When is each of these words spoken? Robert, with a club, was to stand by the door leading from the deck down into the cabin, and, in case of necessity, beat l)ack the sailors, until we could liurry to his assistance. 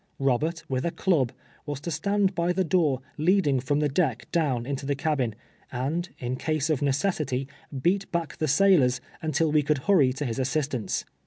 Robert, 0.17 0.63
with 0.67 0.83
a 0.83 0.89
club, 0.89 1.31
was 1.67 1.79
to 1.81 1.91
stand 1.91 2.33
by 2.33 2.53
the 2.53 2.63
door 2.63 3.03
leading 3.19 3.59
from 3.59 3.81
the 3.81 3.87
deck 3.87 4.25
down 4.31 4.65
into 4.65 4.83
the 4.83 4.95
cabin, 4.95 5.35
and, 5.71 6.09
in 6.17 6.37
case 6.37 6.71
of 6.71 6.81
necessity, 6.81 7.47
beat 7.83 8.07
l)ack 8.11 8.37
the 8.37 8.47
sailors, 8.47 8.99
until 9.21 9.51
we 9.51 9.61
could 9.61 9.81
liurry 9.83 10.11
to 10.15 10.25
his 10.25 10.39
assistance. 10.39 11.05